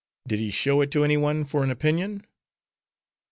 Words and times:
Did 0.27 0.39
he 0.39 0.49
show 0.49 0.81
it 0.81 0.89
to 0.93 1.03
any 1.03 1.15
one 1.15 1.45
for 1.45 1.63
an 1.63 1.69
opinion? 1.69 2.25